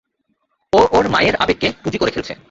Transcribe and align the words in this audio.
ও 0.73 0.79
ওর 0.91 1.05
মায়ের 1.09 1.35
আবেগকে 1.35 1.67
পুঁজি 1.83 1.97
করে 1.97 2.11
খেলছে। 2.11 2.33